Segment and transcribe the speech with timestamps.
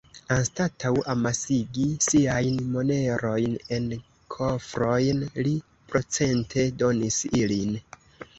[0.33, 3.85] Anstataŭ amasigi siajn monerojn en
[4.37, 5.53] kofrojn, li
[5.93, 7.79] procente-donis ilin.